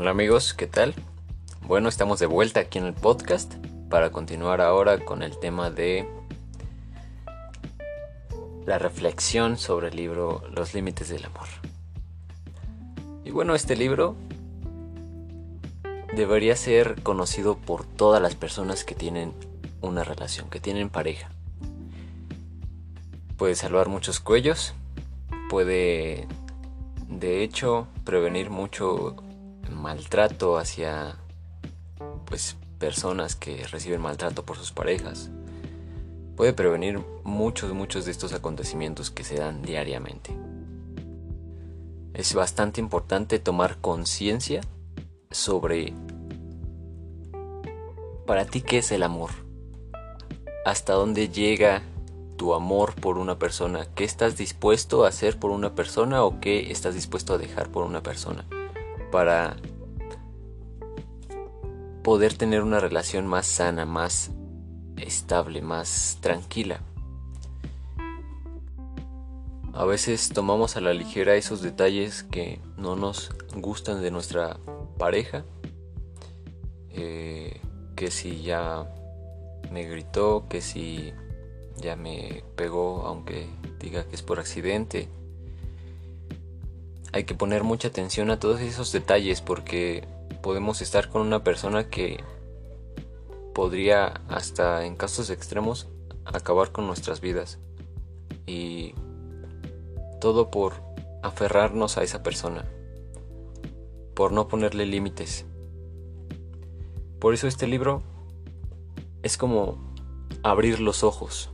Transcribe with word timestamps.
Hola 0.00 0.12
amigos, 0.12 0.54
¿qué 0.54 0.66
tal? 0.66 0.94
Bueno, 1.66 1.90
estamos 1.90 2.18
de 2.20 2.24
vuelta 2.24 2.60
aquí 2.60 2.78
en 2.78 2.86
el 2.86 2.94
podcast 2.94 3.56
para 3.90 4.10
continuar 4.10 4.62
ahora 4.62 4.98
con 5.04 5.22
el 5.22 5.38
tema 5.38 5.70
de 5.70 6.08
la 8.64 8.78
reflexión 8.78 9.58
sobre 9.58 9.88
el 9.88 9.96
libro 9.96 10.42
Los 10.56 10.72
Límites 10.72 11.10
del 11.10 11.26
Amor. 11.26 11.48
Y 13.26 13.30
bueno, 13.30 13.54
este 13.54 13.76
libro 13.76 14.16
debería 16.16 16.56
ser 16.56 17.02
conocido 17.02 17.58
por 17.58 17.84
todas 17.84 18.22
las 18.22 18.34
personas 18.34 18.84
que 18.84 18.94
tienen 18.94 19.34
una 19.82 20.02
relación, 20.02 20.48
que 20.48 20.60
tienen 20.60 20.88
pareja. 20.88 21.28
Puede 23.36 23.54
salvar 23.54 23.90
muchos 23.90 24.18
cuellos, 24.18 24.72
puede 25.50 26.26
de 27.06 27.42
hecho 27.42 27.86
prevenir 28.06 28.48
mucho 28.48 29.14
maltrato 29.70 30.58
hacia 30.58 31.16
pues 32.26 32.56
personas 32.78 33.36
que 33.36 33.66
reciben 33.66 34.00
maltrato 34.00 34.44
por 34.44 34.56
sus 34.56 34.72
parejas. 34.72 35.30
Puede 36.36 36.52
prevenir 36.52 37.00
muchos 37.24 37.72
muchos 37.72 38.06
de 38.06 38.12
estos 38.12 38.32
acontecimientos 38.32 39.10
que 39.10 39.24
se 39.24 39.36
dan 39.36 39.62
diariamente. 39.62 40.34
Es 42.14 42.34
bastante 42.34 42.80
importante 42.80 43.38
tomar 43.38 43.78
conciencia 43.80 44.62
sobre 45.30 45.92
para 48.26 48.46
ti 48.46 48.62
qué 48.62 48.78
es 48.78 48.90
el 48.92 49.02
amor. 49.02 49.30
Hasta 50.64 50.94
dónde 50.94 51.28
llega 51.28 51.82
tu 52.36 52.54
amor 52.54 52.94
por 52.94 53.18
una 53.18 53.38
persona, 53.38 53.86
qué 53.94 54.04
estás 54.04 54.36
dispuesto 54.36 55.04
a 55.04 55.08
hacer 55.08 55.38
por 55.38 55.50
una 55.50 55.74
persona 55.74 56.24
o 56.24 56.40
qué 56.40 56.70
estás 56.70 56.94
dispuesto 56.94 57.34
a 57.34 57.38
dejar 57.38 57.68
por 57.68 57.84
una 57.84 58.02
persona 58.02 58.46
para 59.10 59.56
poder 62.02 62.34
tener 62.34 62.62
una 62.62 62.80
relación 62.80 63.26
más 63.26 63.46
sana, 63.46 63.84
más 63.84 64.30
estable, 64.96 65.62
más 65.62 66.18
tranquila. 66.20 66.80
A 69.72 69.84
veces 69.84 70.30
tomamos 70.30 70.76
a 70.76 70.80
la 70.80 70.92
ligera 70.92 71.36
esos 71.36 71.62
detalles 71.62 72.22
que 72.24 72.60
no 72.76 72.96
nos 72.96 73.30
gustan 73.54 74.02
de 74.02 74.10
nuestra 74.10 74.58
pareja. 74.98 75.44
Eh, 76.90 77.60
que 77.96 78.10
si 78.10 78.42
ya 78.42 78.92
me 79.70 79.84
gritó, 79.84 80.46
que 80.48 80.60
si 80.60 81.12
ya 81.76 81.96
me 81.96 82.42
pegó, 82.56 83.06
aunque 83.06 83.46
diga 83.78 84.04
que 84.04 84.16
es 84.16 84.22
por 84.22 84.40
accidente. 84.40 85.08
Hay 87.12 87.24
que 87.24 87.34
poner 87.34 87.64
mucha 87.64 87.88
atención 87.88 88.30
a 88.30 88.38
todos 88.38 88.60
esos 88.60 88.92
detalles 88.92 89.40
porque 89.40 90.06
podemos 90.42 90.80
estar 90.80 91.08
con 91.08 91.22
una 91.22 91.42
persona 91.42 91.90
que 91.90 92.22
podría 93.54 94.20
hasta 94.28 94.86
en 94.86 94.94
casos 94.96 95.28
extremos 95.30 95.88
acabar 96.24 96.70
con 96.70 96.86
nuestras 96.86 97.20
vidas. 97.20 97.58
Y 98.46 98.94
todo 100.20 100.50
por 100.50 100.74
aferrarnos 101.22 101.98
a 101.98 102.02
esa 102.02 102.22
persona, 102.22 102.64
por 104.14 104.32
no 104.32 104.48
ponerle 104.48 104.86
límites. 104.86 105.46
Por 107.18 107.34
eso 107.34 107.48
este 107.48 107.66
libro 107.66 108.02
es 109.22 109.36
como 109.36 109.92
abrir 110.42 110.80
los 110.80 111.02
ojos. 111.02 111.50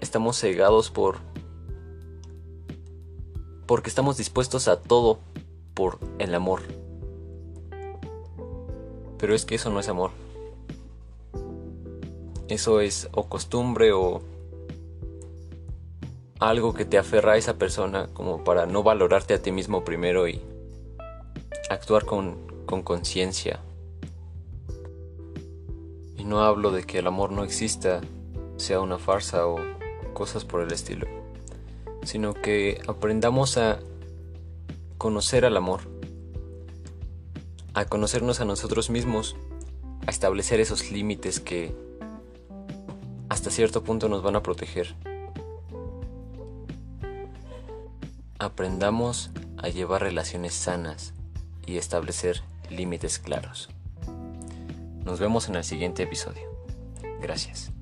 Estamos 0.00 0.38
cegados 0.38 0.90
por 0.90 1.31
porque 3.72 3.88
estamos 3.88 4.18
dispuestos 4.18 4.68
a 4.68 4.82
todo 4.82 5.18
por 5.72 5.98
el 6.18 6.34
amor. 6.34 6.60
Pero 9.16 9.34
es 9.34 9.46
que 9.46 9.54
eso 9.54 9.70
no 9.70 9.80
es 9.80 9.88
amor. 9.88 10.10
Eso 12.48 12.82
es 12.82 13.08
o 13.12 13.30
costumbre 13.30 13.94
o 13.94 14.20
algo 16.38 16.74
que 16.74 16.84
te 16.84 16.98
aferra 16.98 17.32
a 17.32 17.36
esa 17.38 17.54
persona 17.54 18.08
como 18.12 18.44
para 18.44 18.66
no 18.66 18.82
valorarte 18.82 19.32
a 19.32 19.40
ti 19.40 19.52
mismo 19.52 19.84
primero 19.84 20.28
y 20.28 20.42
actuar 21.70 22.04
con 22.04 22.36
conciencia. 22.66 23.60
Y 26.18 26.24
no 26.24 26.42
hablo 26.42 26.72
de 26.72 26.84
que 26.84 26.98
el 26.98 27.06
amor 27.06 27.32
no 27.32 27.42
exista, 27.42 28.02
sea 28.58 28.80
una 28.80 28.98
farsa 28.98 29.46
o 29.46 29.56
cosas 30.12 30.44
por 30.44 30.60
el 30.60 30.72
estilo, 30.72 31.06
sino 32.02 32.34
que 32.34 32.80
aprendamos 32.86 33.58
a 33.58 33.78
conocer 34.98 35.44
al 35.44 35.56
amor, 35.56 35.80
a 37.74 37.84
conocernos 37.84 38.40
a 38.40 38.44
nosotros 38.44 38.90
mismos, 38.90 39.36
a 40.06 40.10
establecer 40.10 40.60
esos 40.60 40.90
límites 40.90 41.40
que 41.40 41.74
hasta 43.28 43.50
cierto 43.50 43.82
punto 43.82 44.08
nos 44.08 44.22
van 44.22 44.36
a 44.36 44.42
proteger. 44.42 44.94
Aprendamos 48.38 49.30
a 49.58 49.68
llevar 49.68 50.02
relaciones 50.02 50.54
sanas 50.54 51.14
y 51.66 51.78
establecer 51.78 52.42
límites 52.70 53.18
claros. 53.18 53.70
Nos 55.04 55.20
vemos 55.20 55.48
en 55.48 55.56
el 55.56 55.64
siguiente 55.64 56.02
episodio. 56.02 56.42
Gracias. 57.20 57.72